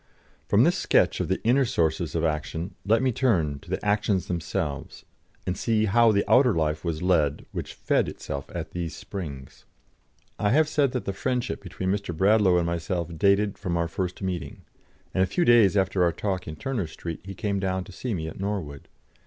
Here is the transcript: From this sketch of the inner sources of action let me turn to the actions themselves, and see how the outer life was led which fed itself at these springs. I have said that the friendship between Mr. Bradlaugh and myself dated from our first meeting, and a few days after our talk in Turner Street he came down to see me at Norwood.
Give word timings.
From 0.47 0.63
this 0.63 0.75
sketch 0.79 1.19
of 1.19 1.27
the 1.27 1.39
inner 1.43 1.63
sources 1.63 2.15
of 2.15 2.23
action 2.23 2.73
let 2.83 3.03
me 3.03 3.11
turn 3.11 3.59
to 3.59 3.69
the 3.69 3.85
actions 3.85 4.25
themselves, 4.25 5.05
and 5.45 5.55
see 5.55 5.85
how 5.85 6.11
the 6.11 6.23
outer 6.27 6.55
life 6.55 6.83
was 6.83 7.03
led 7.03 7.45
which 7.51 7.75
fed 7.75 8.09
itself 8.09 8.49
at 8.51 8.71
these 8.71 8.95
springs. 8.95 9.65
I 10.39 10.49
have 10.53 10.67
said 10.67 10.93
that 10.93 11.05
the 11.05 11.13
friendship 11.13 11.61
between 11.61 11.91
Mr. 11.91 12.17
Bradlaugh 12.17 12.57
and 12.57 12.65
myself 12.65 13.15
dated 13.15 13.59
from 13.59 13.77
our 13.77 13.87
first 13.87 14.23
meeting, 14.23 14.63
and 15.13 15.21
a 15.21 15.27
few 15.27 15.45
days 15.45 15.77
after 15.77 16.01
our 16.03 16.11
talk 16.11 16.47
in 16.47 16.55
Turner 16.55 16.87
Street 16.87 17.19
he 17.23 17.35
came 17.35 17.59
down 17.59 17.83
to 17.83 17.91
see 17.91 18.15
me 18.15 18.27
at 18.27 18.39
Norwood. 18.39 18.87